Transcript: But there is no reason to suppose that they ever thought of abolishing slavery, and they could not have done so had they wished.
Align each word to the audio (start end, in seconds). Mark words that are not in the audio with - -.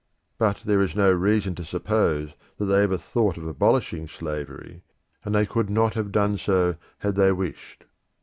But 0.39 0.63
there 0.65 0.81
is 0.81 0.95
no 0.95 1.11
reason 1.11 1.53
to 1.53 1.63
suppose 1.63 2.31
that 2.57 2.65
they 2.65 2.81
ever 2.81 2.97
thought 2.97 3.37
of 3.37 3.45
abolishing 3.45 4.07
slavery, 4.07 4.81
and 5.23 5.35
they 5.35 5.45
could 5.45 5.69
not 5.69 5.93
have 5.93 6.11
done 6.11 6.39
so 6.39 6.77
had 6.97 7.13
they 7.13 7.31
wished. 7.31 7.85